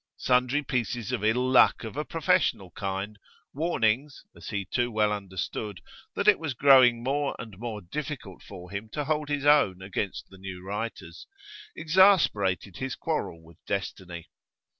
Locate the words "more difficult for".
7.59-8.71